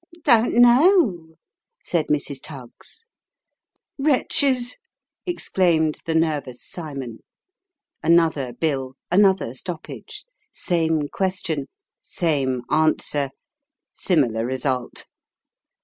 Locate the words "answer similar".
12.71-14.43